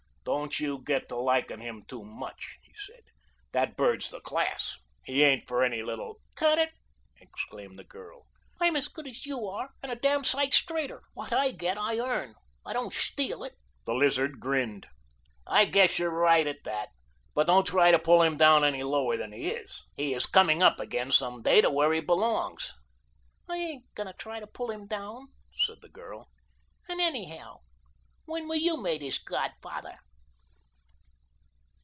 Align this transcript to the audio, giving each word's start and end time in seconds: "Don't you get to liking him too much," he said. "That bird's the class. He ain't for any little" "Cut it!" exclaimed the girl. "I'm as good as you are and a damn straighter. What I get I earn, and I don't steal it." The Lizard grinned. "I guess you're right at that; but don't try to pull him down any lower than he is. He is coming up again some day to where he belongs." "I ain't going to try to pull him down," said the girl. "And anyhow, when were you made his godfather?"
"Don't 0.23 0.59
you 0.59 0.79
get 0.83 1.09
to 1.09 1.15
liking 1.15 1.59
him 1.59 1.83
too 1.87 2.05
much," 2.05 2.59
he 2.61 2.71
said. 2.75 3.05
"That 3.53 3.75
bird's 3.75 4.11
the 4.11 4.21
class. 4.21 4.77
He 5.03 5.23
ain't 5.23 5.47
for 5.47 5.63
any 5.63 5.81
little" 5.81 6.19
"Cut 6.35 6.59
it!" 6.59 6.71
exclaimed 7.19 7.75
the 7.75 7.83
girl. 7.83 8.27
"I'm 8.59 8.75
as 8.75 8.87
good 8.87 9.07
as 9.07 9.25
you 9.25 9.47
are 9.47 9.71
and 9.81 9.91
a 9.91 9.95
damn 9.95 10.23
straighter. 10.23 11.01
What 11.15 11.33
I 11.33 11.51
get 11.51 11.75
I 11.75 11.97
earn, 11.99 12.29
and 12.29 12.35
I 12.67 12.71
don't 12.73 12.93
steal 12.93 13.43
it." 13.43 13.55
The 13.87 13.95
Lizard 13.95 14.39
grinned. 14.39 14.85
"I 15.47 15.65
guess 15.65 15.97
you're 15.97 16.11
right 16.15 16.45
at 16.45 16.63
that; 16.65 16.89
but 17.33 17.47
don't 17.47 17.65
try 17.65 17.89
to 17.89 17.97
pull 17.97 18.21
him 18.21 18.37
down 18.37 18.63
any 18.63 18.83
lower 18.83 19.17
than 19.17 19.31
he 19.33 19.49
is. 19.49 19.83
He 19.97 20.13
is 20.13 20.27
coming 20.27 20.61
up 20.61 20.79
again 20.79 21.11
some 21.11 21.41
day 21.41 21.61
to 21.61 21.71
where 21.71 21.91
he 21.93 21.99
belongs." 21.99 22.75
"I 23.49 23.57
ain't 23.57 23.95
going 23.95 24.07
to 24.07 24.13
try 24.13 24.39
to 24.39 24.47
pull 24.47 24.69
him 24.69 24.85
down," 24.85 25.33
said 25.65 25.81
the 25.81 25.89
girl. 25.89 26.29
"And 26.87 27.01
anyhow, 27.01 27.61
when 28.25 28.47
were 28.47 28.55
you 28.55 28.77
made 28.79 29.01
his 29.01 29.17
godfather?" 29.17 29.97